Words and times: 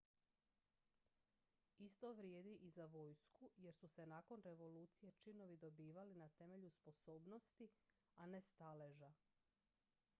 isto 1.77 2.13
vrijedi 2.13 2.53
i 2.55 2.69
za 2.69 2.85
vojsku 2.85 3.49
jer 3.57 3.73
su 3.75 3.87
se 3.87 4.05
nakon 4.05 4.41
revolucije 4.41 5.11
činovi 5.11 5.57
dobivali 5.57 6.15
na 6.15 6.29
temelju 6.29 6.69
sposobnosti 6.69 7.69
a 8.15 8.25
ne 8.25 8.41
staleža 8.41 9.13